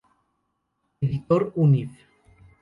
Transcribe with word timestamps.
Editor 0.99 1.51
Univ. 1.57 1.91